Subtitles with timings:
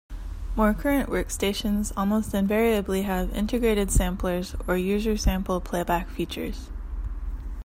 [0.55, 6.71] More current workstations almost invariably have integrated samplers or user sample playback features.